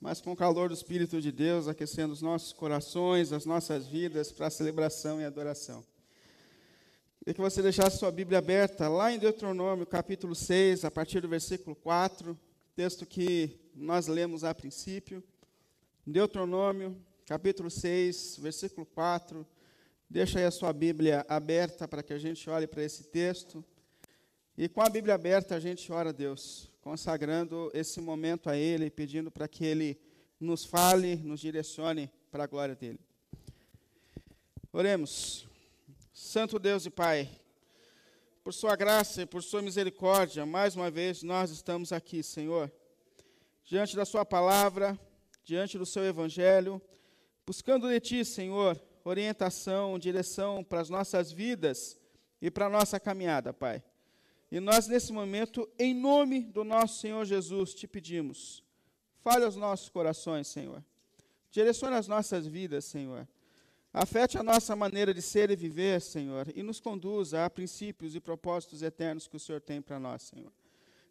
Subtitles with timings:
[0.00, 4.30] mas com o calor do Espírito de Deus, aquecendo os nossos corações, as nossas vidas
[4.30, 5.84] para a celebração e adoração.
[7.18, 11.28] Queria que você deixasse sua Bíblia aberta lá em Deuteronômio, capítulo 6, a partir do
[11.28, 12.38] versículo 4,
[12.74, 15.22] texto que nós lemos a princípio.
[16.06, 16.96] Deuteronômio,
[17.26, 19.46] capítulo 6, versículo 4.
[20.08, 23.64] Deixa aí a sua Bíblia aberta para que a gente olhe para esse texto.
[24.56, 28.90] E com a Bíblia aberta, a gente ora a Deus, consagrando esse momento a Ele,
[28.90, 30.00] pedindo para que Ele
[30.40, 33.00] nos fale, nos direcione para a glória dEle.
[34.72, 35.48] Oremos.
[36.12, 37.30] Santo Deus e Pai,
[38.42, 42.72] por Sua graça e por Sua misericórdia, mais uma vez nós estamos aqui, Senhor,
[43.64, 44.98] diante da Sua palavra,
[45.44, 46.82] diante do Seu Evangelho,
[47.46, 51.98] buscando de Ti, Senhor, orientação, direção para as nossas vidas
[52.42, 53.82] e para a nossa caminhada, Pai.
[54.50, 58.62] E nós, nesse momento, em nome do nosso Senhor Jesus, te pedimos,
[59.20, 60.82] fale aos nossos corações, Senhor.
[61.50, 63.28] Direcione as nossas vidas, Senhor.
[63.92, 68.20] Afete a nossa maneira de ser e viver, Senhor, e nos conduza a princípios e
[68.20, 70.52] propósitos eternos que o Senhor tem para nós, Senhor.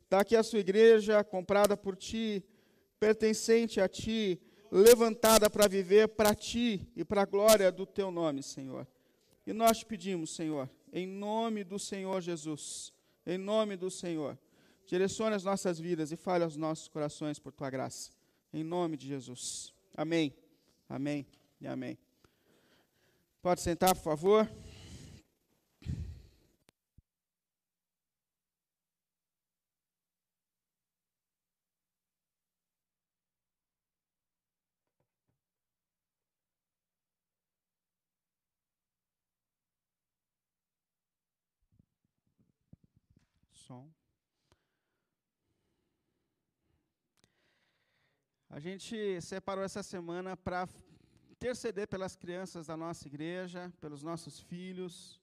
[0.04, 2.44] Está aqui a sua igreja, comprada por Ti,
[3.00, 4.40] pertencente a Ti,
[4.72, 8.88] levantada para viver para Ti e para a glória do Teu nome, Senhor.
[9.46, 12.94] E nós te pedimos, Senhor, em nome do Senhor Jesus,
[13.28, 14.38] em nome do Senhor,
[14.86, 18.10] direcione as nossas vidas e fale aos nossos corações por Tua graça.
[18.54, 19.74] Em nome de Jesus.
[19.96, 20.34] Amém.
[20.88, 21.28] Amém
[21.60, 21.98] e amém.
[23.42, 24.50] Pode sentar, por favor.
[43.68, 43.92] Som.
[48.50, 50.70] A gente separou essa semana para
[51.30, 55.22] interceder pelas crianças da nossa igreja, pelos nossos filhos,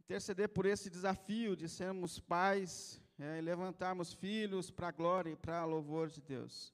[0.00, 5.36] interceder por esse desafio de sermos pais é, e levantarmos filhos para a glória e
[5.36, 6.72] para a louvor de Deus.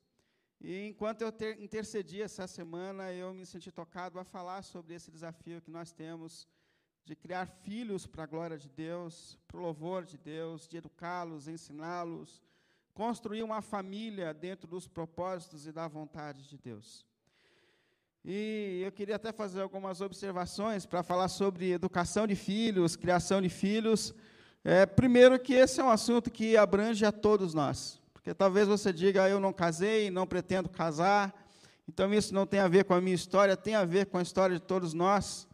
[0.61, 5.11] E enquanto eu ter, intercedi essa semana, eu me senti tocado a falar sobre esse
[5.11, 6.47] desafio que nós temos
[7.05, 11.49] de criar filhos para a glória de Deus, para o louvor de Deus, de educá-los,
[11.49, 12.41] ensiná-los,
[12.95, 17.05] construir uma família dentro dos propósitos e da vontade de Deus.
[18.25, 23.49] E eu queria até fazer algumas observações para falar sobre educação de filhos, criação de
[23.49, 24.15] filhos.
[24.63, 28.01] É, primeiro, que esse é um assunto que abrange a todos nós.
[28.13, 31.35] Porque talvez você diga, eu não casei, não pretendo casar,
[31.89, 34.23] então isso não tem a ver com a minha história, tem a ver com a
[34.23, 35.49] história de todos nós.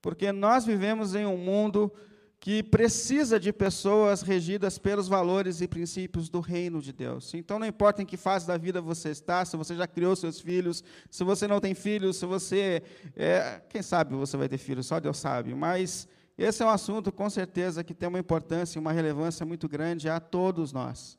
[0.00, 1.92] Porque nós vivemos em um mundo
[2.40, 7.34] que precisa de pessoas regidas pelos valores e princípios do reino de Deus.
[7.34, 10.40] Então, não importa em que fase da vida você está, se você já criou seus
[10.40, 12.82] filhos, se você não tem filhos, se você.
[13.16, 15.52] É, quem sabe você vai ter filhos, só Deus sabe.
[15.54, 19.68] Mas esse é um assunto, com certeza, que tem uma importância e uma relevância muito
[19.68, 21.18] grande a todos nós.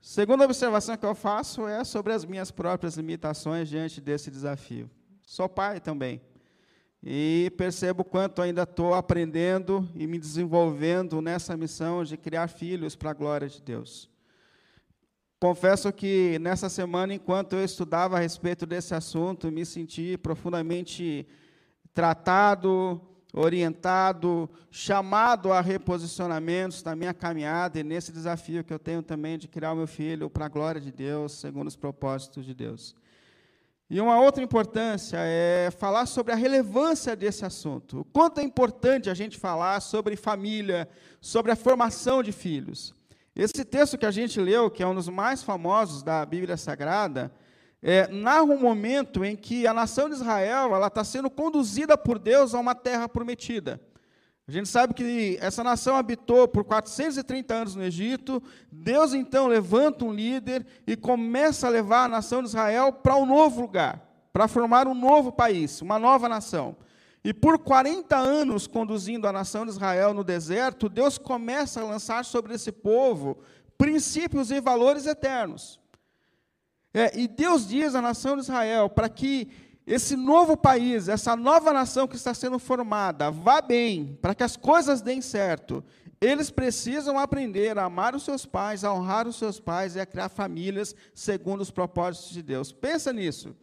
[0.00, 4.88] Segunda observação que eu faço é sobre as minhas próprias limitações diante desse desafio.
[5.26, 6.22] Sou pai também.
[7.02, 13.10] E percebo quanto ainda estou aprendendo e me desenvolvendo nessa missão de criar filhos para
[13.10, 14.10] a glória de Deus.
[15.38, 21.26] Confesso que nessa semana, enquanto eu estudava a respeito desse assunto, me senti profundamente
[21.94, 23.00] tratado,
[23.32, 29.48] orientado, chamado a reposicionamentos na minha caminhada e nesse desafio que eu tenho também de
[29.48, 32.94] criar o meu filho para a glória de Deus, segundo os propósitos de Deus.
[33.90, 38.00] E uma outra importância é falar sobre a relevância desse assunto.
[38.00, 40.88] O quanto é importante a gente falar sobre família,
[41.20, 42.94] sobre a formação de filhos.
[43.34, 47.32] Esse texto que a gente leu, que é um dos mais famosos da Bíblia Sagrada,
[47.82, 52.16] é, narra um momento em que a nação de Israel ela está sendo conduzida por
[52.16, 53.80] Deus a uma terra prometida.
[54.48, 58.42] A gente sabe que essa nação habitou por 430 anos no Egito.
[58.70, 63.26] Deus então levanta um líder e começa a levar a nação de Israel para um
[63.26, 66.76] novo lugar, para formar um novo país, uma nova nação.
[67.22, 72.24] E por 40 anos conduzindo a nação de Israel no deserto, Deus começa a lançar
[72.24, 73.38] sobre esse povo
[73.76, 75.80] princípios e valores eternos.
[76.92, 79.48] É, e Deus diz à nação de Israel para que
[79.90, 84.56] esse novo país, essa nova nação que está sendo formada, vá bem, para que as
[84.56, 85.82] coisas deem certo,
[86.20, 90.06] eles precisam aprender a amar os seus pais, a honrar os seus pais e a
[90.06, 92.70] criar famílias segundo os propósitos de Deus.
[92.70, 93.56] Pensa nisso.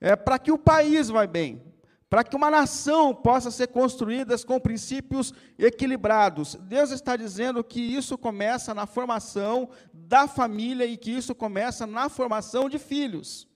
[0.00, 1.62] É para que o país vá bem,
[2.10, 6.56] para que uma nação possa ser construída com princípios equilibrados.
[6.56, 12.08] Deus está dizendo que isso começa na formação da família e que isso começa na
[12.08, 13.47] formação de filhos.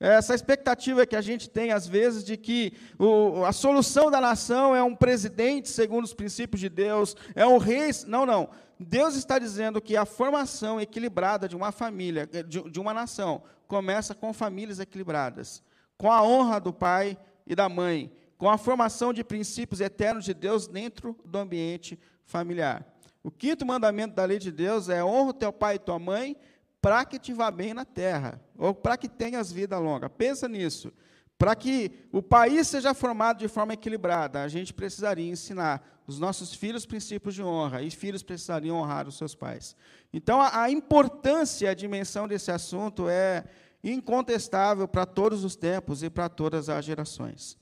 [0.00, 4.74] Essa expectativa que a gente tem, às vezes, de que o, a solução da nação
[4.74, 7.90] é um presidente segundo os princípios de Deus, é um rei.
[8.06, 8.48] Não, não.
[8.78, 14.14] Deus está dizendo que a formação equilibrada de uma família, de, de uma nação, começa
[14.14, 15.62] com famílias equilibradas,
[15.96, 20.32] com a honra do pai e da mãe, com a formação de princípios eternos de
[20.32, 22.86] Deus dentro do ambiente familiar.
[23.20, 26.36] O quinto mandamento da lei de Deus é honra teu pai e tua mãe
[26.80, 30.08] para que te vá bem na terra, ou para que tenhas vida longa.
[30.08, 30.92] Pensa nisso.
[31.36, 36.52] Para que o país seja formado de forma equilibrada, a gente precisaria ensinar os nossos
[36.54, 39.76] filhos princípios de honra, e filhos precisariam honrar os seus pais.
[40.12, 43.44] Então, a, a importância, a dimensão desse assunto é
[43.84, 47.56] incontestável para todos os tempos e para todas as gerações.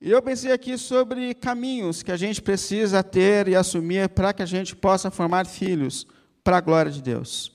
[0.00, 4.42] E eu pensei aqui sobre caminhos que a gente precisa ter e assumir para que
[4.42, 6.06] a gente possa formar filhos
[6.42, 7.54] para a glória de Deus.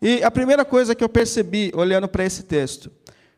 [0.00, 2.90] E a primeira coisa que eu percebi olhando para esse texto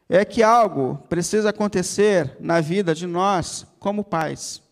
[0.09, 4.63] é que algo precisa acontecer na vida de nós como pais.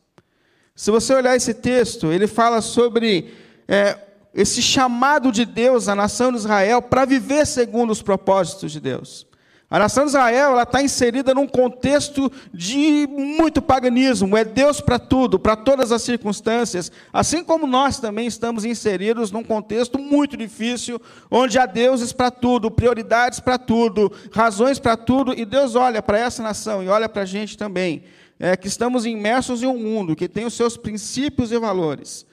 [0.77, 3.35] Se você olhar esse texto, ele fala sobre
[3.67, 3.99] é,
[4.33, 9.27] esse chamado de Deus à nação de Israel para viver segundo os propósitos de Deus.
[9.73, 15.39] A nação de Israel está inserida num contexto de muito paganismo, é Deus para tudo,
[15.39, 21.01] para todas as circunstâncias, assim como nós também estamos inseridos num contexto muito difícil,
[21.31, 26.19] onde há deuses para tudo, prioridades para tudo, razões para tudo, e Deus olha para
[26.19, 28.03] essa nação e olha para a gente também,
[28.41, 32.27] é, que estamos imersos em um mundo que tem os seus princípios e valores,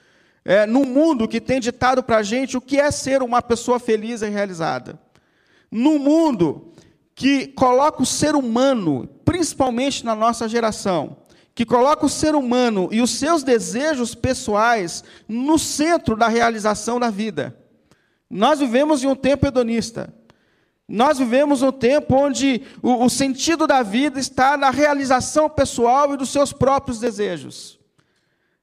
[0.44, 3.78] é, num mundo que tem ditado para a gente o que é ser uma pessoa
[3.78, 4.98] feliz e realizada,
[5.70, 6.72] num mundo
[7.18, 11.16] que coloca o ser humano, principalmente na nossa geração,
[11.52, 17.10] que coloca o ser humano e os seus desejos pessoais no centro da realização da
[17.10, 17.58] vida.
[18.30, 20.14] Nós vivemos em um tempo hedonista.
[20.86, 26.16] Nós vivemos um tempo onde o, o sentido da vida está na realização pessoal e
[26.16, 27.80] dos seus próprios desejos.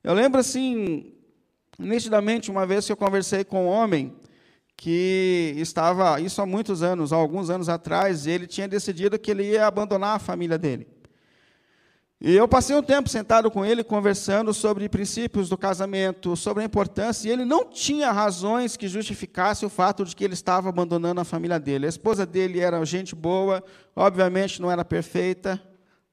[0.01, 1.11] Eu lembro assim,
[1.77, 4.15] nitidamente, uma vez que eu conversei com um homem
[4.77, 9.43] que estava, isso há muitos anos, há alguns anos atrás, ele tinha decidido que ele
[9.43, 10.87] ia abandonar a família dele.
[12.19, 16.65] E eu passei um tempo sentado com ele, conversando sobre princípios do casamento, sobre a
[16.65, 21.19] importância, e ele não tinha razões que justificassem o fato de que ele estava abandonando
[21.19, 21.85] a família dele.
[21.85, 23.63] A esposa dele era gente boa,
[23.95, 25.61] obviamente não era perfeita,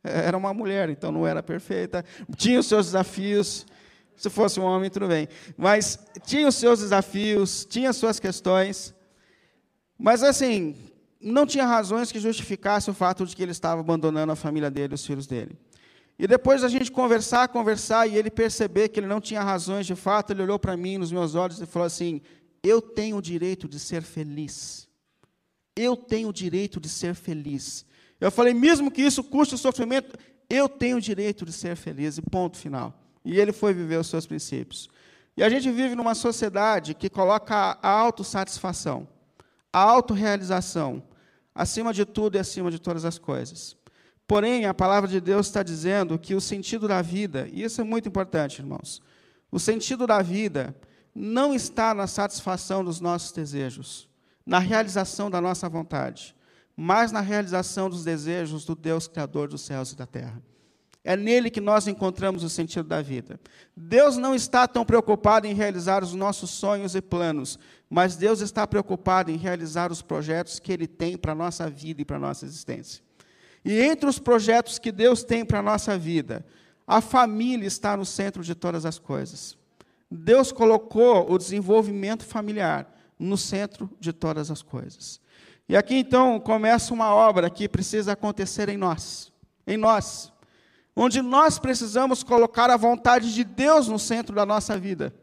[0.02, 2.04] era uma mulher, então não era perfeita,
[2.36, 3.64] tinha os seus desafios,
[4.22, 5.28] se fosse um homem, tudo bem.
[5.56, 8.94] Mas tinha os seus desafios, tinha as suas questões.
[9.98, 10.76] Mas, assim,
[11.20, 14.94] não tinha razões que justificassem o fato de que ele estava abandonando a família dele,
[14.94, 15.58] os filhos dele.
[16.18, 19.96] E depois a gente conversar, conversar, e ele perceber que ele não tinha razões de
[19.96, 22.20] fato, ele olhou para mim nos meus olhos e falou assim:
[22.62, 24.88] Eu tenho o direito de ser feliz.
[25.74, 27.84] Eu tenho o direito de ser feliz.
[28.20, 30.16] Eu falei, mesmo que isso custe sofrimento,
[30.48, 33.01] eu tenho o direito de ser feliz, e ponto final.
[33.24, 34.88] E ele foi viver os seus princípios.
[35.36, 39.08] E a gente vive numa sociedade que coloca a autossatisfação,
[39.72, 41.02] a autorrealização,
[41.54, 43.76] acima de tudo e acima de todas as coisas.
[44.26, 47.84] Porém, a palavra de Deus está dizendo que o sentido da vida, e isso é
[47.84, 49.02] muito importante, irmãos,
[49.50, 50.74] o sentido da vida
[51.14, 54.08] não está na satisfação dos nossos desejos,
[54.44, 56.34] na realização da nossa vontade,
[56.76, 60.42] mas na realização dos desejos do Deus Criador dos céus e da terra.
[61.04, 63.40] É nele que nós encontramos o sentido da vida.
[63.76, 67.58] Deus não está tão preocupado em realizar os nossos sonhos e planos,
[67.90, 72.02] mas Deus está preocupado em realizar os projetos que Ele tem para a nossa vida
[72.02, 73.02] e para a nossa existência.
[73.64, 76.44] E entre os projetos que Deus tem para a nossa vida,
[76.86, 79.56] a família está no centro de todas as coisas.
[80.10, 85.20] Deus colocou o desenvolvimento familiar no centro de todas as coisas.
[85.68, 89.32] E aqui então começa uma obra que precisa acontecer em nós.
[89.66, 90.31] Em nós
[90.94, 95.14] onde nós precisamos colocar a vontade de Deus no centro da nossa vida.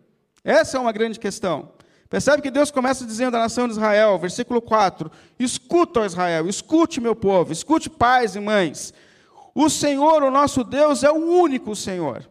[0.43, 1.71] Essa é uma grande questão.
[2.09, 6.99] Percebe que Deus começa dizendo à nação de Israel, versículo 4: Escuta, ó Israel, escute,
[6.99, 8.93] meu povo, escute, pais e mães.
[9.53, 12.27] O Senhor, o nosso Deus, é o único Senhor.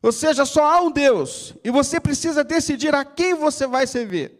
[0.00, 4.37] Ou seja, só há um Deus, e você precisa decidir a quem você vai servir.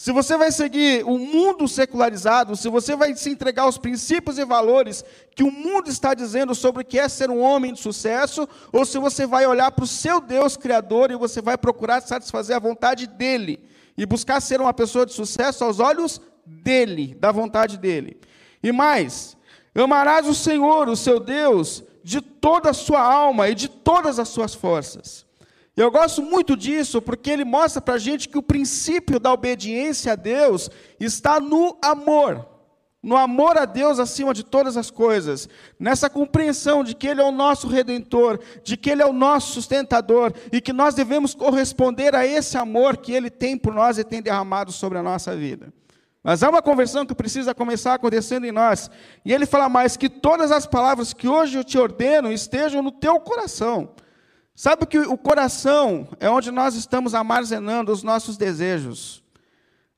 [0.00, 4.46] Se você vai seguir o mundo secularizado, se você vai se entregar aos princípios e
[4.46, 5.04] valores
[5.36, 8.86] que o mundo está dizendo sobre o que é ser um homem de sucesso, ou
[8.86, 12.58] se você vai olhar para o seu Deus Criador e você vai procurar satisfazer a
[12.58, 13.62] vontade dele
[13.94, 18.18] e buscar ser uma pessoa de sucesso aos olhos dele, da vontade dele.
[18.62, 19.36] E mais,
[19.74, 24.30] amarás o Senhor, o seu Deus, de toda a sua alma e de todas as
[24.30, 25.26] suas forças.
[25.76, 30.12] Eu gosto muito disso porque ele mostra para a gente que o princípio da obediência
[30.12, 32.46] a Deus está no amor.
[33.02, 35.48] No amor a Deus acima de todas as coisas,
[35.78, 39.54] nessa compreensão de que Ele é o nosso redentor, de que Ele é o nosso
[39.54, 44.04] sustentador e que nós devemos corresponder a esse amor que Ele tem por nós e
[44.04, 45.72] tem derramado sobre a nossa vida.
[46.22, 48.90] Mas há uma conversão que precisa começar acontecendo em nós.
[49.24, 52.92] E ele fala mais que todas as palavras que hoje eu te ordeno estejam no
[52.92, 53.94] teu coração.
[54.54, 59.22] Sabe que o coração é onde nós estamos armazenando os nossos desejos.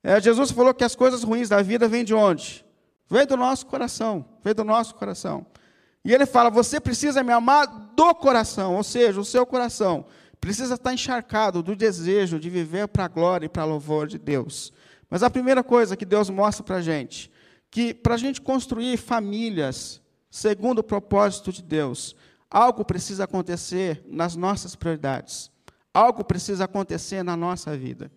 [0.03, 2.65] É, Jesus falou que as coisas ruins da vida vêm de onde?
[3.09, 5.47] Vem do nosso coração, vem do nosso coração.
[6.05, 10.07] E ele fala: você precisa me amar do coração, ou seja, o seu coração
[10.41, 14.19] precisa estar encharcado do desejo de viver para a glória e para a louvor de
[14.19, 14.73] Deus.
[15.09, 17.31] Mas a primeira coisa que Deus mostra para a gente,
[17.71, 22.17] que para a gente construir famílias segundo o propósito de Deus,
[22.53, 25.51] algo precisa acontecer nas nossas prioridades.
[25.95, 28.13] Algo precisa acontecer na nossa vida.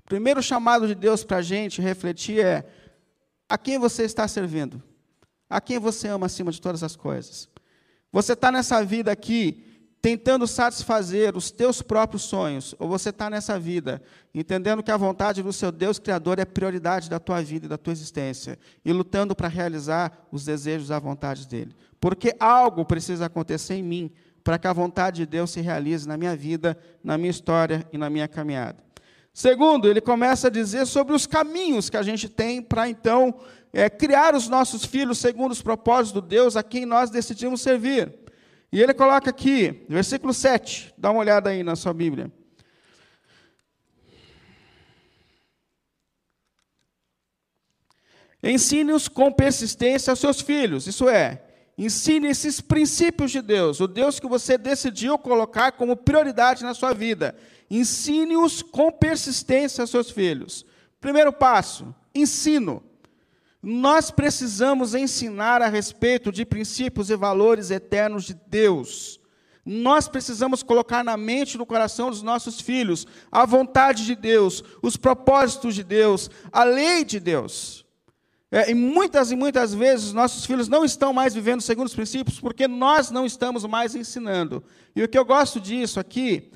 [0.00, 2.70] O primeiro chamado de Deus para a gente refletir é:
[3.48, 4.82] a quem você está servindo?
[5.48, 7.48] A quem você ama acima de todas as coisas?
[8.12, 9.64] Você está nessa vida aqui
[10.00, 14.00] tentando satisfazer os teus próprios sonhos, ou você está nessa vida
[14.34, 17.76] entendendo que a vontade do seu Deus Criador é prioridade da tua vida e da
[17.78, 21.74] tua existência, e lutando para realizar os desejos e a vontade dele.
[22.00, 24.12] Porque algo precisa acontecer em mim
[24.44, 27.98] para que a vontade de Deus se realize na minha vida, na minha história e
[27.98, 28.82] na minha caminhada.
[29.32, 33.34] Segundo, ele começa a dizer sobre os caminhos que a gente tem para então
[33.72, 38.12] é, criar os nossos filhos segundo os propósitos de Deus a quem nós decidimos servir.
[38.70, 42.30] E ele coloca aqui, versículo 7, dá uma olhada aí na sua Bíblia.
[48.42, 51.42] Ensine-os com persistência aos seus filhos, isso é,
[51.76, 56.92] ensine esses princípios de Deus, o Deus que você decidiu colocar como prioridade na sua
[56.92, 57.36] vida.
[57.70, 60.64] Ensine-os com persistência aos seus filhos.
[61.00, 62.82] Primeiro passo, ensino.
[63.62, 69.18] Nós precisamos ensinar a respeito de princípios e valores eternos de Deus.
[69.64, 74.64] Nós precisamos colocar na mente e no coração dos nossos filhos a vontade de Deus,
[74.80, 77.84] os propósitos de Deus, a lei de Deus.
[78.50, 82.40] É, e muitas e muitas vezes nossos filhos não estão mais vivendo segundo os princípios
[82.40, 84.64] porque nós não estamos mais ensinando.
[84.96, 86.50] E o que eu gosto disso aqui,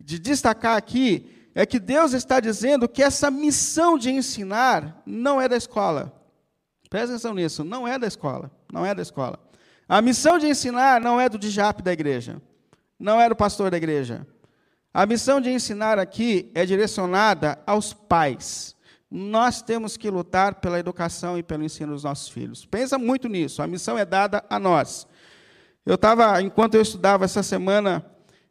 [0.00, 5.46] de destacar aqui, é que Deus está dizendo que essa missão de ensinar não é
[5.46, 6.15] da escola.
[6.88, 9.38] Presta atenção nisso, não é da escola, não é da escola.
[9.88, 12.40] A missão de ensinar não é do DJAP da igreja,
[12.98, 14.26] não é do pastor da igreja.
[14.92, 18.74] A missão de ensinar aqui é direcionada aos pais.
[19.10, 22.64] Nós temos que lutar pela educação e pelo ensino dos nossos filhos.
[22.64, 25.06] Pensa muito nisso, a missão é dada a nós.
[25.84, 28.04] Eu estava, enquanto eu estudava essa semana,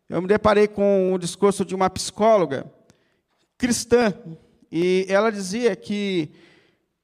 [0.08, 2.72] eu me deparei com o discurso de uma psicóloga
[3.58, 4.14] cristã,
[4.72, 6.32] e ela dizia que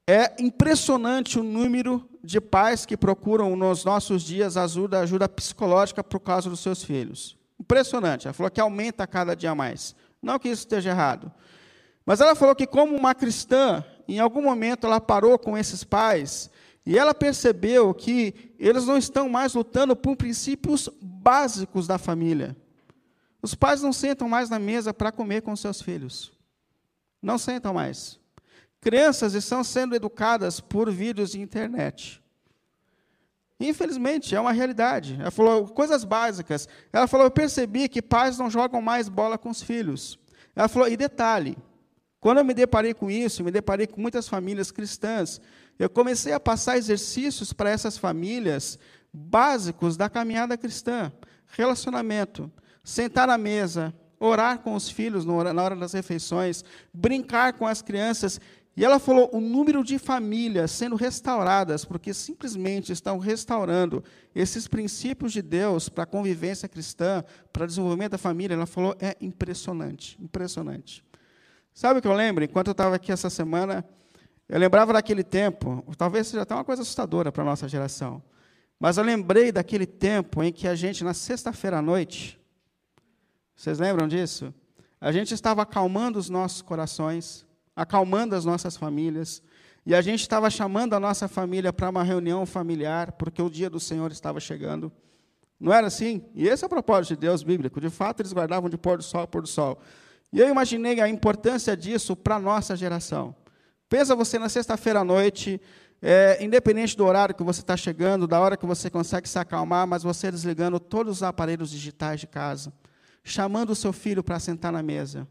[0.08, 6.20] é impressionante o número de pais que procuram nos nossos dias ajuda, ajuda psicológica por
[6.20, 7.38] causa dos seus filhos.
[7.60, 8.28] Impressionante.
[8.28, 9.96] Ela falou que aumenta cada dia mais.
[10.22, 11.32] Não que isso esteja errado.
[12.06, 16.50] Mas ela falou que, como uma cristã, em algum momento ela parou com esses pais
[16.86, 22.58] e ela percebeu que eles não estão mais lutando por princípios básicos da família.
[23.42, 26.32] Os pais não sentam mais na mesa para comer com seus filhos.
[27.22, 28.20] Não sentam mais.
[28.82, 32.22] Crianças estão sendo educadas por vídeos de internet.
[33.60, 35.18] Infelizmente, é uma realidade.
[35.22, 36.68] Ela falou coisas básicas.
[36.92, 40.18] Ela falou: Eu percebi que pais não jogam mais bola com os filhos.
[40.56, 41.56] Ela falou: E detalhe,
[42.20, 45.40] quando eu me deparei com isso, me deparei com muitas famílias cristãs,
[45.78, 48.80] eu comecei a passar exercícios para essas famílias
[49.14, 51.12] básicos da caminhada cristã:
[51.48, 52.52] relacionamento,
[52.84, 55.34] sentar na mesa, orar com os filhos na
[55.64, 58.40] hora das refeições, brincar com as crianças.
[58.76, 65.34] E ela falou o número de famílias sendo restauradas, porque simplesmente estão restaurando esses princípios
[65.34, 68.56] de Deus para a convivência cristã, para o desenvolvimento da família.
[68.56, 71.04] Ela falou é impressionante, impressionante.
[71.74, 72.44] Sabe o que eu lembro?
[72.44, 73.86] Enquanto eu estava aqui essa semana,
[74.48, 78.22] eu lembrava daquele tempo, talvez seja até uma coisa assustadora para a nossa geração,
[78.80, 82.40] mas eu lembrei daquele tempo em que a gente, na sexta-feira à noite,
[83.56, 84.54] vocês lembram disso?
[85.00, 87.46] A gente estava acalmando os nossos corações,
[87.82, 89.42] acalmando as nossas famílias,
[89.86, 93.70] e a gente estava chamando a nossa família para uma reunião familiar, porque o dia
[93.70, 94.92] do Senhor estava chegando.
[95.60, 96.24] Não era assim?
[96.36, 97.82] E esse é o propósito de Deus bíblico.
[97.82, 99.80] De fato, eles guardavam de pôr do sol a pôr do sol.
[100.32, 103.36] E eu imaginei a importância disso para a nossa geração.
[103.90, 105.60] Pensa você na sexta-feira à noite,
[106.02, 109.88] é, independente do horário que você está chegando, da hora que você consegue se acalmar,
[109.88, 112.72] mas você desligando todos os aparelhos digitais de casa,
[113.24, 115.28] chamando o seu filho para sentar na mesa,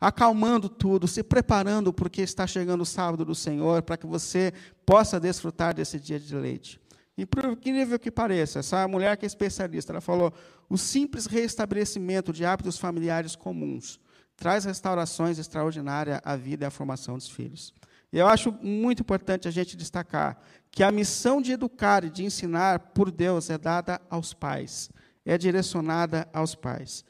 [0.00, 4.52] acalmando tudo, se preparando porque está chegando o sábado do Senhor, para que você
[4.86, 6.80] possa desfrutar desse dia de leite.
[7.18, 10.32] E incrível que pareça, essa mulher que é especialista, ela falou:
[10.68, 14.00] o simples reestabelecimento de hábitos familiares comuns
[14.36, 17.74] traz restaurações extraordinárias à vida e à formação dos filhos.
[18.10, 20.40] E eu acho muito importante a gente destacar
[20.70, 24.90] que a missão de educar e de ensinar por Deus é dada aos pais,
[25.26, 27.04] é direcionada aos pais.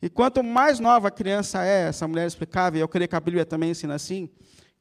[0.00, 3.20] E quanto mais nova a criança é, essa mulher explicava, e eu creio que a
[3.20, 4.30] Bíblia também ensina assim,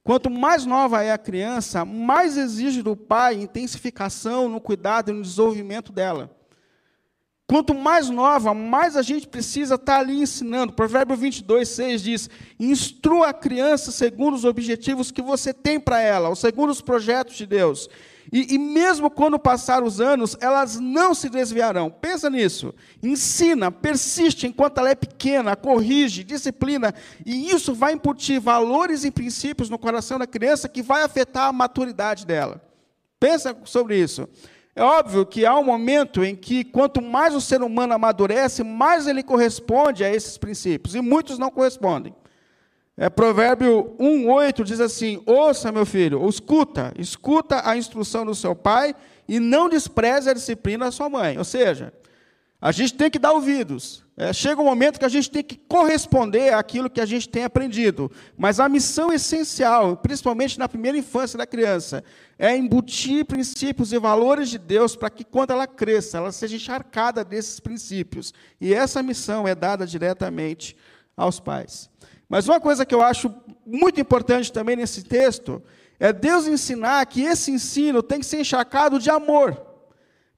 [0.03, 5.23] quanto mais nova é a criança, mais exige do pai intensificação no cuidado e no
[5.23, 6.36] desenvolvimento dela.
[7.47, 10.73] Quanto mais nova, mais a gente precisa estar ali ensinando.
[10.73, 16.27] Provérbio 22, 6 diz: Instrua a criança segundo os objetivos que você tem para ela,
[16.27, 17.89] ou segundo os projetos de Deus.
[18.33, 21.89] E, e, mesmo quando passar os anos, elas não se desviarão.
[21.89, 22.73] Pensa nisso.
[23.01, 26.93] Ensina, persiste enquanto ela é pequena, corrige, disciplina.
[27.25, 31.53] E isso vai incutir valores e princípios no coração da criança que vai afetar a
[31.53, 32.61] maturidade dela.
[33.17, 34.27] Pensa sobre isso.
[34.77, 39.07] É óbvio que há um momento em que, quanto mais o ser humano amadurece, mais
[39.07, 42.13] ele corresponde a esses princípios, e muitos não correspondem.
[42.95, 48.93] É, Provérbio 1,8 diz assim: Ouça, meu filho, escuta, escuta a instrução do seu pai
[49.27, 51.39] e não despreze a disciplina da sua mãe.
[51.39, 51.91] Ou seja,
[52.59, 54.03] a gente tem que dar ouvidos.
[54.19, 57.43] É, chega um momento que a gente tem que corresponder àquilo que a gente tem
[57.43, 58.11] aprendido.
[58.35, 62.03] Mas a missão essencial, principalmente na primeira infância da criança,
[62.39, 67.23] é embutir princípios e valores de Deus para que, quando ela cresça, ela seja encharcada
[67.23, 68.33] desses princípios.
[68.59, 70.75] E essa missão é dada diretamente
[71.15, 71.87] aos pais.
[72.27, 73.31] Mas uma coisa que eu acho
[73.63, 75.61] muito importante também nesse texto
[75.99, 79.66] é Deus ensinar que esse ensino tem que ser encharcado de amor.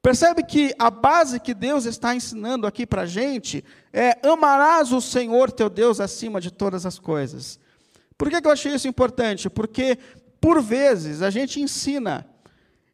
[0.02, 5.02] Percebe que a base que Deus está ensinando aqui para a gente é amarás o
[5.02, 7.60] Senhor teu Deus acima de todas as coisas.
[8.18, 9.50] Por que, que eu achei isso importante?
[9.50, 9.98] Porque,
[10.40, 12.26] por vezes, a gente ensina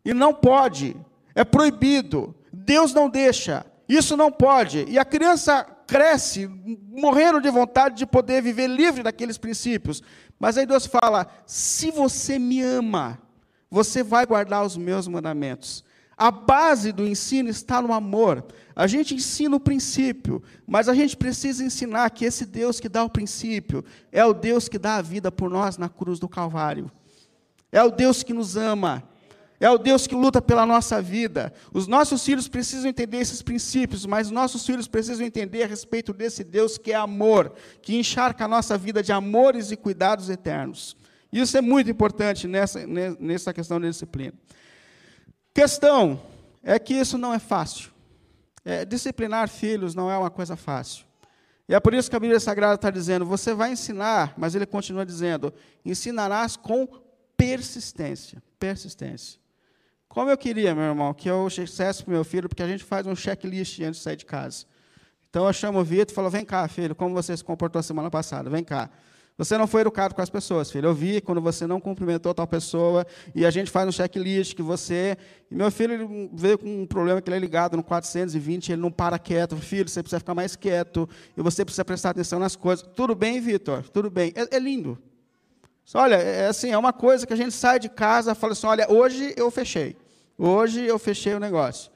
[0.03, 0.95] e não pode,
[1.33, 6.47] é proibido, Deus não deixa, isso não pode, e a criança cresce
[6.89, 10.01] morrendo de vontade de poder viver livre daqueles princípios.
[10.39, 13.19] Mas aí Deus fala: se você me ama,
[13.69, 15.83] você vai guardar os meus mandamentos.
[16.17, 18.45] A base do ensino está no amor.
[18.75, 23.03] A gente ensina o princípio, mas a gente precisa ensinar que esse Deus que dá
[23.03, 26.89] o princípio é o Deus que dá a vida por nós na cruz do Calvário.
[27.71, 29.03] É o Deus que nos ama.
[29.59, 31.53] É o Deus que luta pela nossa vida.
[31.73, 36.13] Os nossos filhos precisam entender esses princípios, mas os nossos filhos precisam entender a respeito
[36.13, 40.95] desse Deus que é amor, que encharca a nossa vida de amores e cuidados eternos.
[41.31, 42.85] Isso é muito importante nessa,
[43.19, 44.33] nessa questão da disciplina.
[45.55, 46.21] Questão
[46.61, 47.89] é que isso não é fácil.
[48.65, 51.05] É, disciplinar filhos não é uma coisa fácil.
[51.69, 54.65] E é por isso que a Bíblia Sagrada está dizendo: você vai ensinar, mas ele
[54.65, 55.53] continua dizendo:
[55.85, 56.85] ensinarás com
[57.37, 58.43] persistência.
[58.59, 59.39] Persistência.
[60.09, 62.83] Como eu queria, meu irmão, que eu dissesse para o meu filho, porque a gente
[62.83, 64.65] faz um checklist antes de sair de casa.
[65.29, 68.11] Então eu chamo o Vitor e falo: vem cá, filho, como você se comportou semana
[68.11, 68.49] passada?
[68.49, 68.89] Vem cá.
[69.37, 70.87] Você não foi educado com as pessoas, filho.
[70.87, 74.61] Eu vi quando você não cumprimentou tal pessoa e a gente faz um checklist que
[74.61, 75.17] você.
[75.51, 78.89] E meu filho veio com um problema que ele é ligado no 420, ele não
[78.89, 79.57] para quieto.
[79.57, 82.87] Filho, você precisa ficar mais quieto e você precisa prestar atenção nas coisas.
[82.95, 83.83] Tudo bem, Vitor?
[83.89, 84.31] Tudo bem.
[84.35, 84.97] É, é lindo.
[85.93, 88.53] Olha, é, é assim, é uma coisa que a gente sai de casa e fala
[88.53, 89.97] assim: olha, hoje eu fechei.
[90.37, 91.91] Hoje eu fechei o negócio.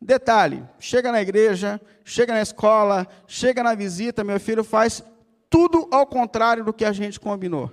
[0.00, 5.02] Detalhe: chega na igreja, chega na escola, chega na visita, meu filho faz
[5.50, 7.70] tudo ao contrário do que a gente combinou.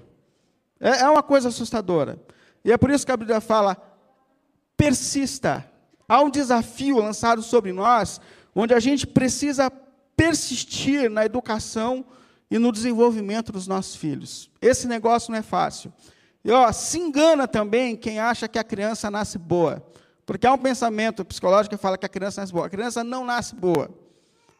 [0.79, 2.19] É, é uma coisa assustadora.
[2.63, 3.77] E é por isso que a Bíblia fala:
[4.75, 5.69] persista.
[6.07, 8.21] Há um desafio lançado sobre nós,
[8.53, 9.71] onde a gente precisa
[10.15, 12.05] persistir na educação
[12.49, 14.49] e no desenvolvimento dos nossos filhos.
[14.61, 15.91] Esse negócio não é fácil.
[16.43, 19.83] E ó, se engana também quem acha que a criança nasce boa.
[20.25, 22.67] Porque há um pensamento psicológico que fala que a criança nasce boa.
[22.67, 23.89] A criança não nasce boa.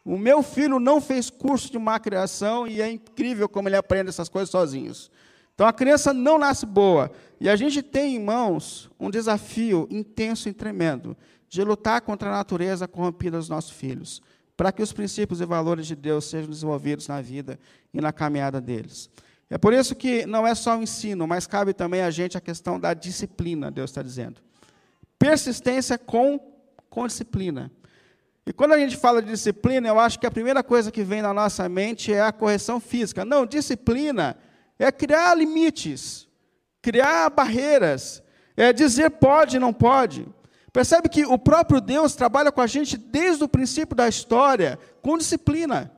[0.06, 4.10] O meu filho não fez curso de má criação e é incrível como ele aprende
[4.10, 5.10] essas coisas sozinhos.
[5.56, 7.12] Então a criança não nasce boa.
[7.40, 11.18] E a gente tem em mãos um desafio intenso e tremendo
[11.50, 14.22] de lutar contra a natureza corrompida dos nossos filhos,
[14.56, 17.60] para que os princípios e valores de Deus sejam desenvolvidos na vida
[17.92, 19.10] e na caminhada deles.
[19.50, 22.42] É por isso que não é só o ensino, mas cabe também a gente a
[22.42, 24.42] questão da disciplina, Deus está dizendo.
[25.18, 26.40] Persistência com,
[26.90, 27.72] com disciplina.
[28.46, 31.22] E quando a gente fala de disciplina, eu acho que a primeira coisa que vem
[31.22, 33.26] na nossa mente é a correção física.
[33.26, 34.38] Não, disciplina
[34.78, 36.28] é criar limites,
[36.82, 38.22] criar barreiras,
[38.58, 40.26] É dizer pode e não pode.
[40.72, 45.18] Percebe que o próprio Deus trabalha com a gente desde o princípio da história, com
[45.18, 45.92] disciplina.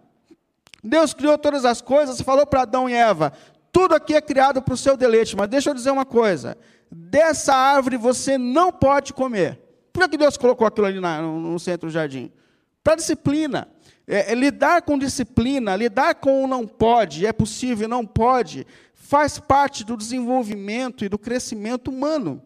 [0.84, 3.34] Deus criou todas as coisas, falou para Adão e Eva:
[3.72, 6.58] tudo aqui é criado para o seu deleite, mas deixa eu dizer uma coisa:
[6.92, 9.60] dessa árvore você não pode comer.
[9.94, 12.32] Por que Deus colocou aquilo ali no, centro do jardim?
[12.88, 13.68] Para disciplina.
[14.08, 19.38] É, é, lidar com disciplina, lidar com o não pode, é possível não pode, faz
[19.38, 22.42] parte do desenvolvimento e do crescimento humano.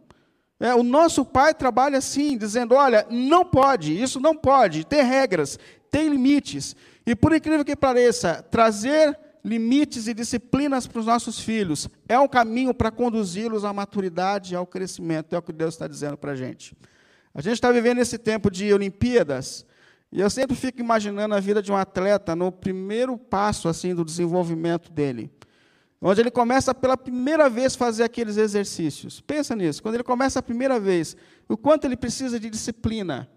[0.60, 5.60] É, o nosso pai trabalha assim, dizendo: olha, não pode, isso não pode, tem regras,
[5.92, 6.76] tem limites.
[7.06, 12.28] E por incrível que pareça, trazer limites e disciplinas para os nossos filhos é um
[12.28, 16.32] caminho para conduzi-los à maturidade e ao crescimento, é o que Deus está dizendo para
[16.32, 16.76] a gente.
[17.32, 19.68] A gente está vivendo esse tempo de Olimpíadas,
[20.12, 24.04] e eu sempre fico imaginando a vida de um atleta no primeiro passo assim do
[24.04, 25.32] desenvolvimento dele
[26.02, 29.22] onde ele começa pela primeira vez fazer aqueles exercícios.
[29.22, 31.16] Pensa nisso, quando ele começa a primeira vez,
[31.48, 33.30] o quanto ele precisa de disciplina,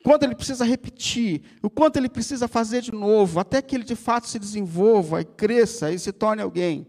[0.00, 3.84] o quanto ele precisa repetir, o quanto ele precisa fazer de novo, até que ele
[3.84, 6.86] de fato se desenvolva e cresça e se torne alguém.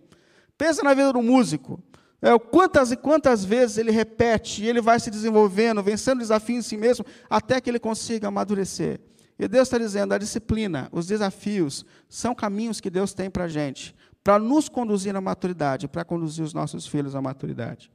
[0.58, 1.82] Pensa na vida do músico.
[2.22, 6.62] É, quantas e quantas vezes ele repete e ele vai se desenvolvendo, vencendo desafios em
[6.62, 9.00] si mesmo, até que ele consiga amadurecer.
[9.38, 13.50] E Deus está dizendo: a disciplina, os desafios, são caminhos que Deus tem para a
[13.50, 13.96] gente
[14.26, 17.92] para nos conduzir à maturidade, para conduzir os nossos filhos à maturidade.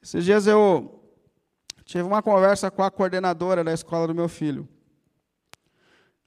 [0.00, 1.02] Esses dias eu
[1.84, 4.68] tive uma conversa com a coordenadora da escola do meu filho.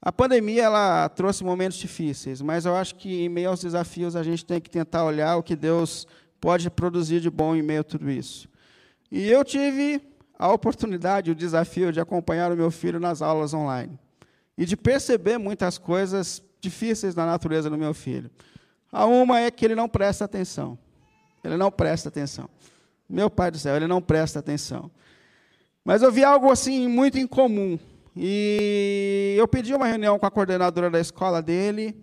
[0.01, 4.23] A pandemia ela trouxe momentos difíceis, mas eu acho que em meio aos desafios a
[4.23, 6.05] gente tem que tentar olhar o que Deus
[6.41, 8.49] pode produzir de bom em meio a tudo isso.
[9.09, 10.01] E eu tive
[10.37, 13.97] a oportunidade, o desafio de acompanhar o meu filho nas aulas online
[14.59, 18.29] e de perceber muitas coisas difíceis na natureza do meu filho.
[18.91, 20.77] A uma é que ele não presta atenção.
[21.41, 22.49] Ele não presta atenção.
[23.09, 24.91] Meu Pai do céu, ele não presta atenção.
[25.81, 27.79] Mas eu vi algo assim muito incomum.
[28.13, 31.95] E eu pedi uma reunião com a coordenadora da escola dele.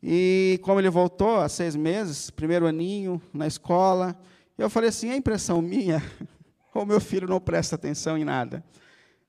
[0.00, 4.16] E como ele voltou há seis meses, primeiro aninho na escola,
[4.56, 6.00] eu falei assim: é impressão minha,
[6.72, 8.62] ou meu filho não presta atenção em nada.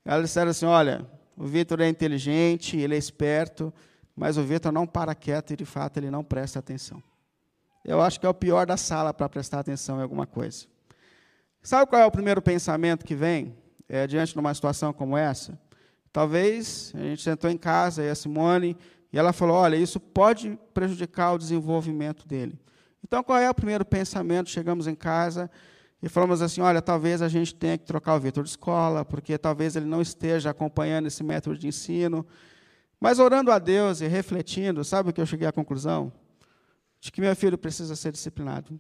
[0.06, 3.72] Ela disseram assim: olha, o Vitor é inteligente, ele é esperto,
[4.16, 7.02] mas o Vitor não para quieto e, de fato, ele não presta atenção.
[7.86, 10.66] Eu acho que é o pior da sala para prestar atenção em alguma coisa.
[11.62, 13.56] Sabe qual é o primeiro pensamento que vem
[13.88, 15.60] é, diante de uma situação como essa?
[16.12, 18.76] Talvez a gente sentou em casa e a Simone
[19.14, 22.60] e ela falou: olha, isso pode prejudicar o desenvolvimento dele.
[23.04, 24.50] Então, qual é o primeiro pensamento?
[24.50, 25.50] Chegamos em casa
[26.02, 29.38] e falamos assim: olha, talvez a gente tenha que trocar o Vitor de escola, porque
[29.38, 32.26] talvez ele não esteja acompanhando esse método de ensino.
[33.00, 36.12] Mas orando a Deus e refletindo, sabe o que eu cheguei à conclusão?
[37.00, 38.80] De que meu filho precisa ser disciplinado.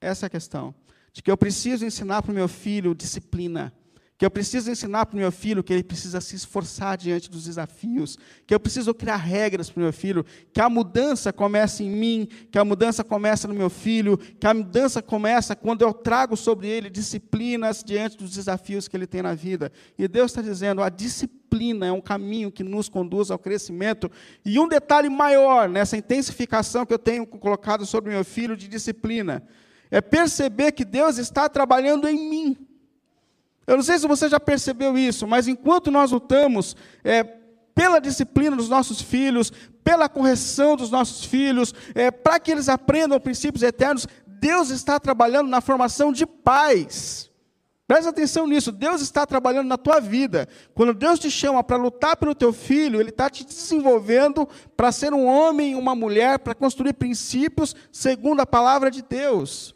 [0.00, 0.74] Essa é a questão.
[1.12, 3.72] De que eu preciso ensinar para o meu filho disciplina
[4.18, 7.44] que eu preciso ensinar para o meu filho que ele precisa se esforçar diante dos
[7.44, 11.90] desafios, que eu preciso criar regras para o meu filho, que a mudança começa em
[11.90, 16.36] mim, que a mudança começa no meu filho, que a mudança começa quando eu trago
[16.36, 19.70] sobre ele disciplinas diante dos desafios que ele tem na vida.
[19.96, 24.10] E Deus está dizendo, a disciplina é um caminho que nos conduz ao crescimento.
[24.44, 28.66] E um detalhe maior nessa intensificação que eu tenho colocado sobre o meu filho de
[28.66, 29.44] disciplina,
[29.92, 32.67] é perceber que Deus está trabalhando em mim.
[33.68, 37.22] Eu não sei se você já percebeu isso, mas enquanto nós lutamos é,
[37.74, 39.52] pela disciplina dos nossos filhos,
[39.84, 45.50] pela correção dos nossos filhos, é, para que eles aprendam princípios eternos, Deus está trabalhando
[45.50, 47.30] na formação de pais.
[47.86, 50.48] Presta atenção nisso, Deus está trabalhando na tua vida.
[50.74, 55.12] Quando Deus te chama para lutar pelo teu filho, Ele está te desenvolvendo para ser
[55.12, 59.74] um homem e uma mulher, para construir princípios segundo a palavra de Deus.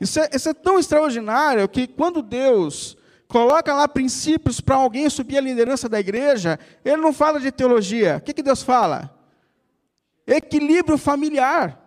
[0.00, 2.96] Isso é, isso é tão extraordinário que quando Deus
[3.32, 8.18] coloca lá princípios para alguém subir a liderança da igreja, ele não fala de teologia.
[8.18, 9.10] O que, que Deus fala?
[10.26, 11.80] Equilíbrio familiar.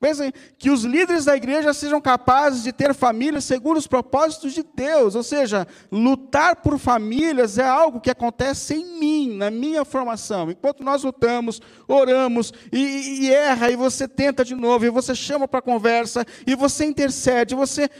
[0.00, 4.62] Pensem que os líderes da igreja sejam capazes de ter famílias segundo os propósitos de
[4.62, 10.50] Deus, ou seja, lutar por famílias é algo que acontece em mim, na minha formação.
[10.50, 15.46] Enquanto nós lutamos, oramos e, e erra, e você tenta de novo, e você chama
[15.46, 17.90] para conversa, e você intercede, você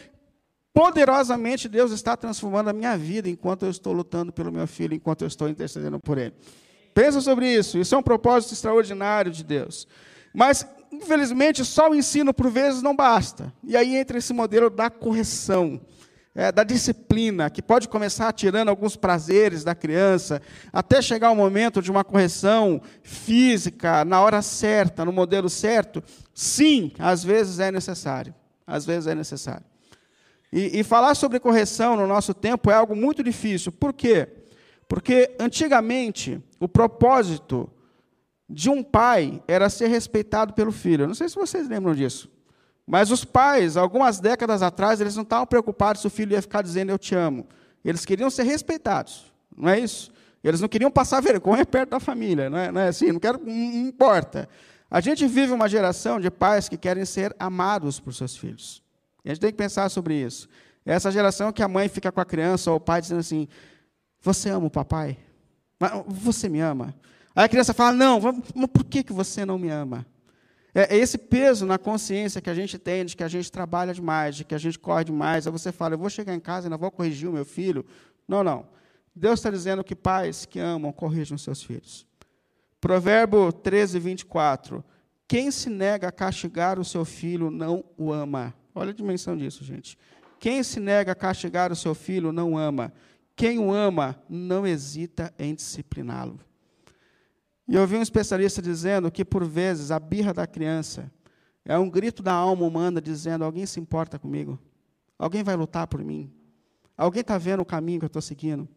[0.76, 5.22] poderosamente Deus está transformando a minha vida enquanto eu estou lutando pelo meu filho, enquanto
[5.22, 6.34] eu estou intercedendo por ele.
[6.92, 9.88] Pensa sobre isso, isso é um propósito extraordinário de Deus.
[10.34, 13.50] Mas, infelizmente, só o ensino por vezes não basta.
[13.64, 15.80] E aí entra esse modelo da correção.
[16.34, 21.80] É, da disciplina, que pode começar tirando alguns prazeres da criança, até chegar o momento
[21.80, 28.34] de uma correção física, na hora certa, no modelo certo, sim, às vezes é necessário.
[28.66, 29.64] Às vezes é necessário.
[30.56, 33.70] E, e falar sobre correção no nosso tempo é algo muito difícil.
[33.70, 34.26] Por quê?
[34.88, 37.68] Porque antigamente o propósito
[38.48, 41.02] de um pai era ser respeitado pelo filho.
[41.02, 42.30] Eu não sei se vocês lembram disso.
[42.86, 46.62] Mas os pais, algumas décadas atrás, eles não estavam preocupados se o filho ia ficar
[46.62, 47.46] dizendo eu te amo.
[47.84, 50.10] Eles queriam ser respeitados, não é isso?
[50.42, 53.12] Eles não queriam passar vergonha perto da família, não é, não é assim?
[53.12, 54.48] Não, quero, não importa.
[54.90, 58.85] A gente vive uma geração de pais que querem ser amados por seus filhos.
[59.26, 60.48] E a gente tem que pensar sobre isso.
[60.84, 63.48] Essa geração que a mãe fica com a criança ou o pai dizendo assim:
[64.20, 65.18] Você ama o papai?
[66.06, 66.94] Você me ama?
[67.34, 68.20] Aí a criança fala: Não,
[68.54, 70.06] mas por que, que você não me ama?
[70.72, 73.92] É, é esse peso na consciência que a gente tem de que a gente trabalha
[73.92, 75.44] demais, de que a gente corre demais.
[75.44, 77.84] Aí você fala: Eu vou chegar em casa e ainda vou corrigir o meu filho.
[78.28, 78.68] Não, não.
[79.12, 82.06] Deus está dizendo que pais que amam corrijam seus filhos.
[82.80, 84.84] Provérbio 13, 24.
[85.26, 88.54] Quem se nega a castigar o seu filho não o ama.
[88.78, 89.98] Olha a dimensão disso, gente.
[90.38, 92.92] Quem se nega a castigar o seu filho não ama.
[93.34, 96.38] Quem o ama não hesita em discipliná-lo.
[97.66, 101.10] E eu ouvi um especialista dizendo que, por vezes, a birra da criança
[101.64, 104.58] é um grito da alma humana dizendo: alguém se importa comigo?
[105.18, 106.30] Alguém vai lutar por mim?
[106.98, 108.68] Alguém está vendo o caminho que eu estou seguindo?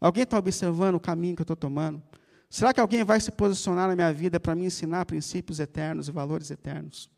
[0.00, 2.02] Alguém está observando o caminho que eu estou tomando?
[2.50, 6.12] Será que alguém vai se posicionar na minha vida para me ensinar princípios eternos e
[6.12, 7.08] valores eternos?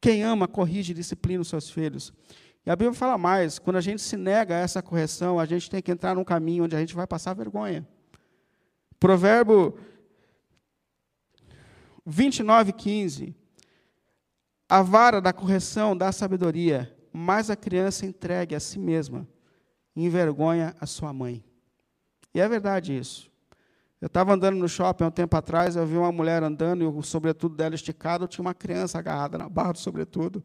[0.00, 2.12] Quem ama, corrige e disciplina os seus filhos.
[2.64, 5.68] E a Bíblia fala mais: quando a gente se nega a essa correção, a gente
[5.68, 7.86] tem que entrar num caminho onde a gente vai passar vergonha.
[8.98, 9.78] Provérbio
[12.04, 13.34] 29, 15.
[14.68, 19.26] A vara da correção dá sabedoria, mas a criança entregue a si mesma
[19.96, 21.44] envergonha a sua mãe.
[22.34, 23.29] E é verdade isso.
[24.00, 26.86] Eu estava andando no shopping há um tempo atrás, eu vi uma mulher andando e
[26.86, 30.42] o sobretudo dela esticado, tinha uma criança agarrada na barra do sobretudo.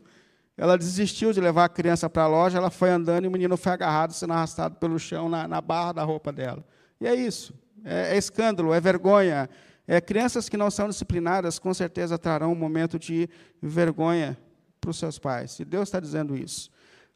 [0.58, 3.56] Ela desistiu de levar a criança para a loja, ela foi andando e o menino
[3.56, 6.66] foi agarrado, sendo arrastado pelo chão na, na barra da roupa dela.
[7.00, 7.54] E é isso.
[7.84, 9.50] É, é escândalo, é vergonha.
[9.88, 13.30] É, crianças que não são disciplinadas, com certeza trarão um momento de
[13.62, 14.38] vergonha
[14.82, 15.60] para os seus pais.
[15.60, 16.70] E Deus está dizendo isso.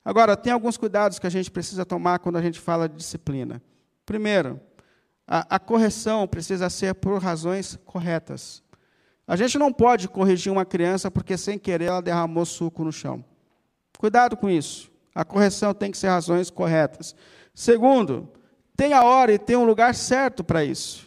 [0.04, 3.62] Agora, tem alguns cuidados que a gente precisa tomar quando a gente fala de disciplina.
[4.06, 4.60] Primeiro,
[5.32, 8.63] a, a correção precisa ser por razões corretas.
[9.28, 13.24] A gente não pode corrigir uma criança porque, sem querer, ela derramou suco no chão.
[14.00, 14.92] Cuidado com isso.
[15.13, 17.15] A correção tem que ser razões corretas.
[17.54, 18.28] Segundo,
[18.76, 21.06] tem a hora e tem um lugar certo para isso.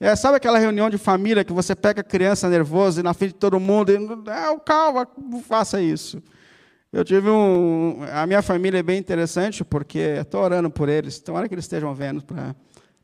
[0.00, 3.34] É, sabe aquela reunião de família que você pega a criança nervosa e na frente
[3.34, 3.96] de todo mundo e
[4.28, 6.20] é, calma, não faça isso.
[6.92, 8.00] Eu tive um.
[8.12, 11.94] A minha família é bem interessante, porque estou orando por eles, tomara que eles estejam
[11.94, 12.54] vendo para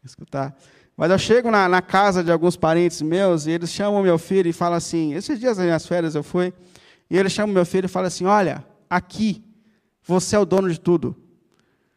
[0.05, 0.57] escutar.
[0.97, 4.49] Mas eu chego na, na, casa de alguns parentes meus e eles chamam meu filho
[4.49, 6.53] e falam assim: esses dias das minhas férias eu fui,
[7.11, 9.43] e eles chamam meu filho e falam assim: olha, aqui
[10.05, 11.17] você é o dono de tudo.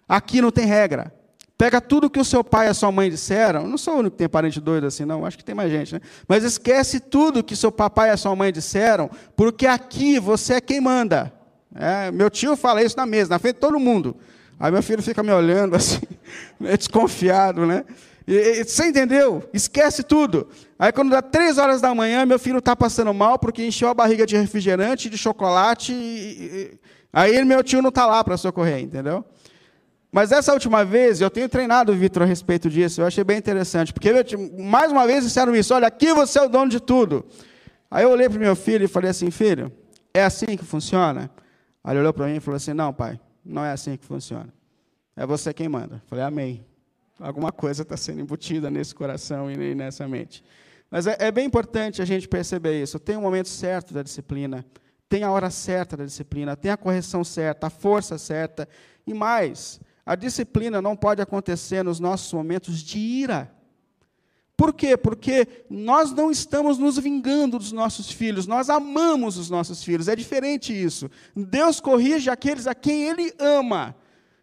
[0.08, 1.14] Aqui não tem regra.
[1.58, 3.66] Pega tudo que o seu pai e a sua mãe disseram.
[3.66, 5.26] Não sou o único que tem parente doido assim, não.
[5.26, 6.02] Acho que tem mais gente, né?
[6.28, 10.62] Mas esquece tudo que seu papai e a sua mãe disseram, porque aqui você é
[10.62, 11.34] quem manda.
[11.74, 14.18] É, meu tio fala isso na mesa, na frente de todo mundo.
[14.60, 16.02] Aí meu filho fica me olhando assim,
[16.60, 17.84] desconfiado, né?
[18.28, 19.48] E, você entendeu?
[19.54, 20.48] Esquece tudo.
[20.80, 23.94] Aí quando dá três horas da manhã, meu filho está passando mal porque encheu a
[23.94, 25.94] barriga de refrigerante, de chocolate.
[25.94, 26.80] E,
[27.14, 29.24] aí meu tio não está lá para socorrer, entendeu?
[30.12, 33.38] Mas essa última vez, eu tenho treinado o Vitor a respeito disso, eu achei bem
[33.38, 34.10] interessante, porque
[34.58, 37.26] mais uma vez disseram isso: olha, aqui você é o dono de tudo.
[37.92, 39.72] Aí eu olhei para o meu filho e falei assim: filho,
[40.14, 41.30] é assim que funciona?
[41.84, 44.54] Aí ele olhou para mim e falou assim: não, pai, não é assim que funciona.
[45.16, 46.02] É você quem manda.
[46.08, 46.66] Falei: amém.
[47.18, 50.44] Alguma coisa está sendo embutida nesse coração e nessa mente.
[50.92, 53.00] Mas é, é, bem importante a gente perceber isso.
[53.00, 54.66] Tem o um momento certo da disciplina,
[55.08, 58.68] tem a hora certa da disciplina, tem a correção certa, a força certa.
[59.08, 63.52] E mais, a disciplina não pode acontecer nos nossos momentos de ira.
[64.58, 64.96] Por quê?
[64.96, 70.08] Porque nós não estamos nos vingando dos nossos filhos, nós amamos os nossos filhos.
[70.08, 71.10] É diferente isso.
[71.36, 73.96] Deus corrige aqueles a quem Ele ama.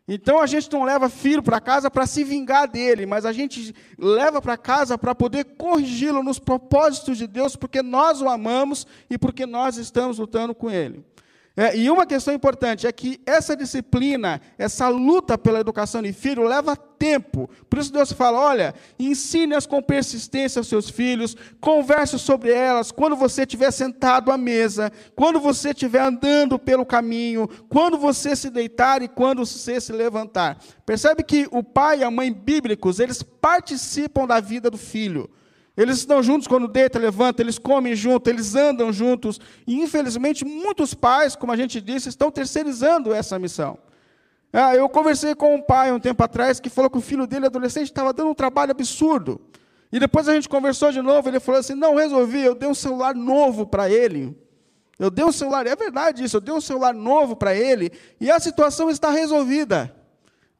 [0.06, 3.74] Então a gente não leva filho para casa para se vingar dele, mas a gente
[3.96, 9.16] leva para casa para poder corrigi-lo nos propósitos de Deus, porque nós o amamos e
[9.16, 11.04] porque nós estamos lutando com ele.
[11.54, 16.44] É, e uma questão importante é que essa disciplina, essa luta pela educação de filho,
[16.44, 17.50] leva tempo.
[17.68, 23.14] Por isso Deus fala: olha, ensine-as com persistência aos seus filhos, converse sobre elas quando
[23.14, 29.02] você estiver sentado à mesa, quando você estiver andando pelo caminho, quando você se deitar
[29.02, 30.58] e quando você se levantar.
[30.86, 35.28] Percebe que o pai e a mãe bíblicos, eles participam da vida do filho.
[35.76, 39.40] Eles estão juntos quando deita, levanta, eles comem juntos, eles andam juntos.
[39.66, 43.78] E, infelizmente, muitos pais, como a gente disse, estão terceirizando essa missão.
[44.52, 47.46] Ah, eu conversei com um pai um tempo atrás que falou que o filho dele,
[47.46, 49.40] adolescente, estava dando um trabalho absurdo.
[49.90, 52.74] E depois a gente conversou de novo, ele falou assim: não, resolvi, eu dei um
[52.74, 54.36] celular novo para ele.
[54.98, 58.30] Eu dei um celular, é verdade isso, eu dei um celular novo para ele, e
[58.30, 59.92] a situação está resolvida.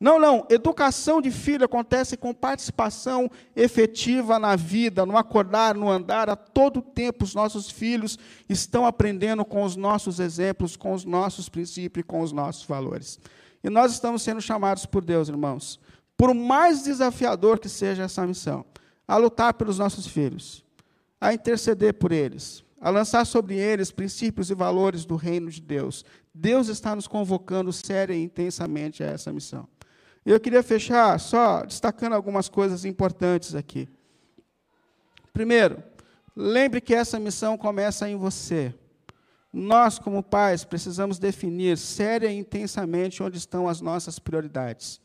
[0.03, 6.29] Não, não, educação de filho acontece com participação efetiva na vida, no acordar, no andar,
[6.29, 11.49] a todo tempo os nossos filhos estão aprendendo com os nossos exemplos, com os nossos
[11.49, 13.21] princípios com os nossos valores.
[13.63, 15.79] E nós estamos sendo chamados por Deus, irmãos,
[16.17, 18.65] por mais desafiador que seja essa missão,
[19.07, 20.65] a lutar pelos nossos filhos,
[21.21, 26.05] a interceder por eles, a lançar sobre eles princípios e valores do reino de Deus.
[26.35, 29.69] Deus está nos convocando séria e intensamente a essa missão.
[30.25, 33.89] Eu queria fechar só destacando algumas coisas importantes aqui.
[35.33, 35.83] Primeiro,
[36.37, 38.75] lembre que essa missão começa em você.
[39.53, 45.01] Nós, como pais, precisamos definir séria e intensamente onde estão as nossas prioridades.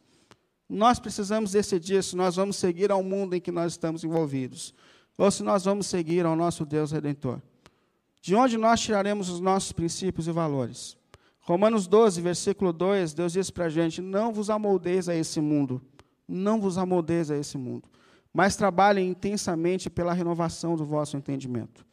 [0.70, 4.74] Nós precisamos decidir se nós vamos seguir ao mundo em que nós estamos envolvidos,
[5.18, 7.42] ou se nós vamos seguir ao nosso Deus Redentor.
[8.22, 10.97] De onde nós tiraremos os nossos princípios e valores?
[11.48, 15.82] Romanos 12, versículo 2, Deus diz para a gente: Não vos amoldeis a esse mundo,
[16.28, 17.88] não vos amoldeis a esse mundo,
[18.34, 21.86] mas trabalhem intensamente pela renovação do vosso entendimento.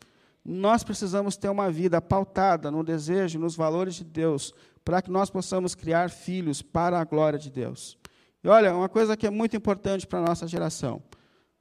[0.44, 4.52] Nós precisamos ter uma vida pautada no desejo, nos valores de Deus,
[4.84, 7.96] para que nós possamos criar filhos para a glória de Deus.
[8.42, 11.00] E olha, uma coisa que é muito importante para a nossa geração.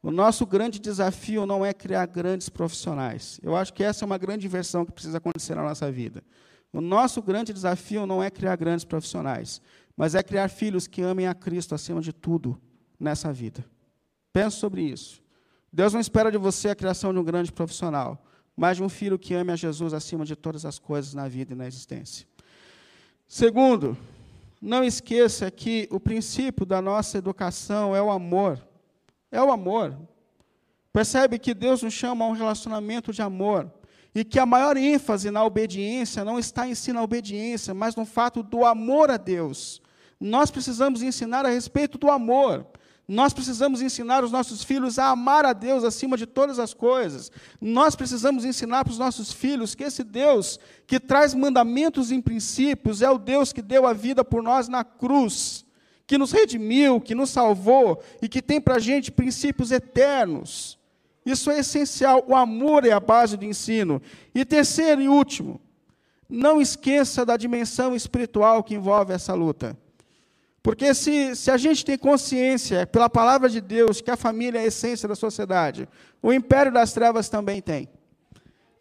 [0.01, 3.39] O nosso grande desafio não é criar grandes profissionais.
[3.43, 6.23] Eu acho que essa é uma grande inversão que precisa acontecer na nossa vida.
[6.73, 9.61] O nosso grande desafio não é criar grandes profissionais,
[9.95, 12.59] mas é criar filhos que amem a Cristo acima de tudo
[12.99, 13.63] nessa vida.
[14.33, 15.21] Pense sobre isso.
[15.71, 18.25] Deus não espera de você a criação de um grande profissional,
[18.57, 21.53] mas de um filho que ame a Jesus acima de todas as coisas na vida
[21.53, 22.27] e na existência.
[23.27, 23.95] Segundo,
[24.59, 28.59] não esqueça que o princípio da nossa educação é o amor.
[29.31, 29.95] É o amor.
[30.91, 33.71] Percebe que Deus nos chama a um relacionamento de amor
[34.15, 38.05] e que a maior ênfase na obediência não está em si na obediência, mas no
[38.05, 39.81] fato do amor a Deus.
[40.19, 42.65] Nós precisamos ensinar a respeito do amor.
[43.05, 47.31] Nós precisamos ensinar os nossos filhos a amar a Deus acima de todas as coisas.
[47.59, 53.01] Nós precisamos ensinar para os nossos filhos que esse Deus que traz mandamentos e princípios
[53.01, 55.65] é o Deus que deu a vida por nós na cruz,
[56.07, 60.77] que nos redimiu, que nos salvou e que tem para a gente princípios eternos.
[61.25, 62.23] Isso é essencial.
[62.27, 64.01] O amor é a base do ensino.
[64.35, 65.59] E terceiro e último,
[66.27, 69.77] não esqueça da dimensão espiritual que envolve essa luta.
[70.61, 74.63] Porque se, se a gente tem consciência, pela palavra de Deus, que a família é
[74.63, 75.87] a essência da sociedade,
[76.21, 77.89] o império das trevas também tem.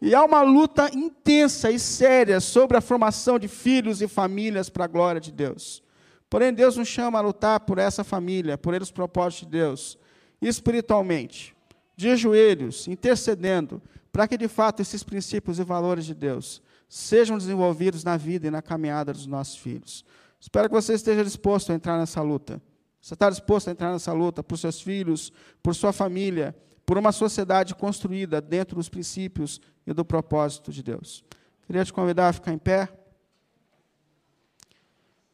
[0.01, 4.85] E há uma luta intensa e séria sobre a formação de filhos e famílias para
[4.85, 5.83] a glória de Deus.
[6.29, 9.97] Porém, Deus nos chama a lutar por essa família, por os propósitos de Deus,
[10.41, 11.52] espiritualmente
[11.95, 18.03] de joelhos, intercedendo, para que de fato esses princípios e valores de Deus sejam desenvolvidos
[18.03, 20.05] na vida e na caminhada dos nossos filhos.
[20.39, 22.61] Espero que você esteja disposto a entrar nessa luta.
[23.01, 27.11] Você está disposto a entrar nessa luta por seus filhos, por sua família, por uma
[27.11, 31.23] sociedade construída dentro dos princípios e do propósito de Deus.
[31.65, 32.89] Queria te convidar a ficar em pé.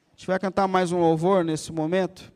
[0.07, 2.31] A gente vai cantar mais um louvor nesse momento.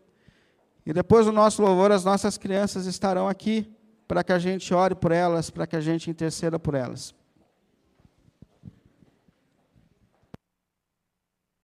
[0.85, 3.73] E depois do nosso louvor, as nossas crianças estarão aqui
[4.13, 7.15] para que a gente ore por elas, para que a gente interceda por elas.